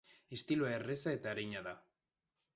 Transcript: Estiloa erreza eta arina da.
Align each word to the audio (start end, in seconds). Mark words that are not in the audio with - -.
Estiloa 0.37 0.71
erreza 0.77 1.13
eta 1.19 1.31
arina 1.35 1.63
da. 1.69 1.77